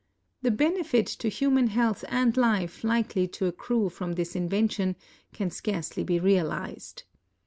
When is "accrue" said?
3.45-3.89